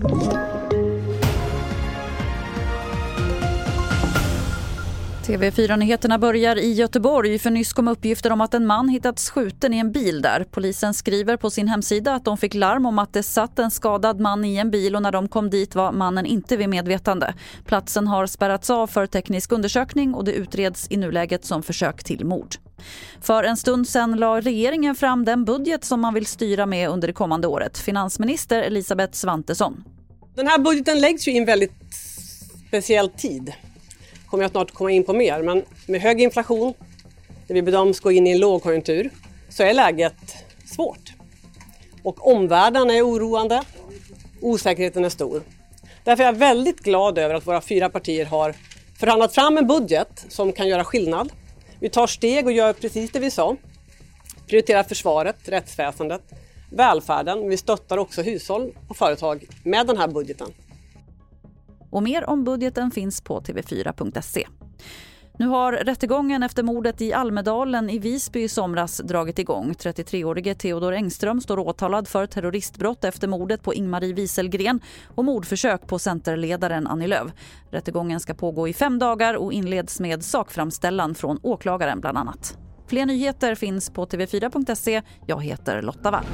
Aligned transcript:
you 0.00 0.57
TV4-nyheterna 5.28 6.18
börjar 6.18 6.56
i 6.56 6.72
Göteborg 6.72 7.38
för 7.38 7.50
nyss 7.50 7.72
kom 7.72 7.88
uppgifter 7.88 8.32
om 8.32 8.40
att 8.40 8.54
en 8.54 8.66
man 8.66 8.88
hittats 8.88 9.30
skjuten 9.30 9.74
i 9.74 9.78
en 9.78 9.92
bil 9.92 10.22
där. 10.22 10.44
Polisen 10.50 10.94
skriver 10.94 11.36
på 11.36 11.50
sin 11.50 11.68
hemsida 11.68 12.14
att 12.14 12.24
de 12.24 12.38
fick 12.38 12.54
larm 12.54 12.86
om 12.86 12.98
att 12.98 13.12
det 13.12 13.22
satt 13.22 13.58
en 13.58 13.70
skadad 13.70 14.20
man 14.20 14.44
i 14.44 14.56
en 14.56 14.70
bil 14.70 14.96
och 14.96 15.02
när 15.02 15.12
de 15.12 15.28
kom 15.28 15.50
dit 15.50 15.74
var 15.74 15.92
mannen 15.92 16.26
inte 16.26 16.56
vid 16.56 16.68
medvetande. 16.68 17.34
Platsen 17.66 18.06
har 18.06 18.26
spärrats 18.26 18.70
av 18.70 18.86
för 18.86 19.06
teknisk 19.06 19.52
undersökning 19.52 20.14
och 20.14 20.24
det 20.24 20.32
utreds 20.32 20.86
i 20.90 20.96
nuläget 20.96 21.44
som 21.44 21.62
försök 21.62 22.04
till 22.04 22.24
mord. 22.24 22.54
För 23.20 23.44
en 23.44 23.56
stund 23.56 23.88
sen 23.88 24.16
la 24.16 24.40
regeringen 24.40 24.94
fram 24.94 25.24
den 25.24 25.44
budget 25.44 25.84
som 25.84 26.00
man 26.00 26.14
vill 26.14 26.26
styra 26.26 26.66
med 26.66 26.88
under 26.88 27.08
det 27.08 27.14
kommande 27.14 27.46
året. 27.46 27.78
Finansminister 27.78 28.62
Elisabeth 28.62 29.12
Svantesson. 29.12 29.84
Den 30.34 30.46
här 30.46 30.58
budgeten 30.58 31.00
läggs 31.00 31.28
ju 31.28 31.32
i 31.32 31.38
en 31.38 31.44
väldigt 31.44 31.72
speciell 32.68 33.08
tid 33.08 33.52
kommer 34.30 34.44
jag 34.44 34.50
snart 34.50 34.70
komma 34.70 34.90
in 34.90 35.04
på 35.04 35.12
mer, 35.12 35.42
men 35.42 35.64
med 35.86 36.00
hög 36.00 36.20
inflation, 36.20 36.74
när 37.46 37.54
vi 37.54 37.62
bedöms 37.62 38.00
gå 38.00 38.12
in 38.12 38.26
i 38.26 38.30
en 38.30 38.38
lågkonjunktur, 38.38 39.10
så 39.48 39.62
är 39.62 39.74
läget 39.74 40.36
svårt. 40.66 41.12
Och 42.02 42.32
omvärlden 42.32 42.90
är 42.90 43.02
oroande, 43.02 43.62
osäkerheten 44.40 45.04
är 45.04 45.08
stor. 45.08 45.42
Därför 46.04 46.22
är 46.22 46.26
jag 46.26 46.36
väldigt 46.38 46.80
glad 46.80 47.18
över 47.18 47.34
att 47.34 47.46
våra 47.46 47.60
fyra 47.60 47.88
partier 47.88 48.24
har 48.24 48.54
förhandlat 48.98 49.34
fram 49.34 49.58
en 49.58 49.66
budget 49.66 50.24
som 50.28 50.52
kan 50.52 50.68
göra 50.68 50.84
skillnad. 50.84 51.32
Vi 51.80 51.88
tar 51.88 52.06
steg 52.06 52.46
och 52.46 52.52
gör 52.52 52.72
precis 52.72 53.10
det 53.10 53.18
vi 53.18 53.30
sa. 53.30 53.56
Prioriterar 54.46 54.82
försvaret, 54.82 55.36
rättsväsendet, 55.44 56.22
välfärden. 56.70 57.48
Vi 57.48 57.56
stöttar 57.56 57.98
också 57.98 58.22
hushåll 58.22 58.72
och 58.88 58.96
företag 58.96 59.46
med 59.62 59.86
den 59.86 59.96
här 59.96 60.08
budgeten. 60.08 60.52
Och 61.90 62.02
mer 62.02 62.30
om 62.30 62.44
budgeten 62.44 62.90
finns 62.90 63.20
på 63.20 63.40
tv4.se. 63.40 64.46
Nu 65.38 65.46
har 65.46 65.72
rättegången 65.72 66.42
efter 66.42 66.62
mordet 66.62 67.00
i 67.00 67.12
Almedalen 67.12 67.90
i 67.90 67.98
Visby 67.98 68.42
i 68.42 68.48
somras 68.48 69.00
dragit 69.04 69.38
igång. 69.38 69.72
33-årige 69.72 70.54
Theodor 70.54 70.92
Engström 70.92 71.40
står 71.40 71.58
åtalad 71.58 72.08
för 72.08 72.26
terroristbrott 72.26 73.04
efter 73.04 73.28
mordet 73.28 73.62
på 73.62 73.74
Ingmarie 73.74 74.14
Wieselgren 74.14 74.80
och 75.14 75.24
mordförsök 75.24 75.86
på 75.86 75.98
Centerledaren 75.98 76.86
Annie 76.86 77.06
Lööf. 77.06 77.32
Rättegången 77.70 78.20
ska 78.20 78.34
pågå 78.34 78.68
i 78.68 78.72
fem 78.72 78.98
dagar 78.98 79.34
och 79.34 79.52
inleds 79.52 80.00
med 80.00 80.24
sakframställan 80.24 81.14
från 81.14 81.38
åklagaren 81.42 82.00
bland 82.00 82.18
annat. 82.18 82.58
Fler 82.86 83.06
nyheter 83.06 83.54
finns 83.54 83.90
på 83.90 84.06
tv4.se. 84.06 85.02
Jag 85.26 85.42
heter 85.42 85.82
Lotta 85.82 86.10
Wall. 86.10 86.24